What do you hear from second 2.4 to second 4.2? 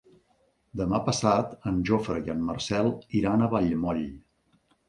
Marcel iran a Vallmoll.